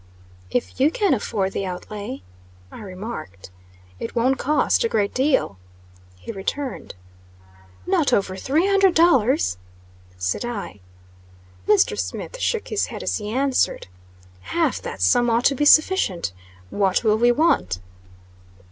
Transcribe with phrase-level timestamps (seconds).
[0.49, 2.23] "If you can afford the outlay,"
[2.71, 3.51] I remarked.
[3.99, 5.59] "It won't cost a great deal,"
[6.15, 6.95] he returned.
[7.85, 9.59] "Not over three hundred dollars,"
[10.17, 10.79] said I.
[11.67, 11.95] Mr.
[11.95, 13.85] Smith shook his head as he answered:
[14.57, 16.33] "Half that sum ought to be sufficient.
[16.71, 17.79] What will we want?"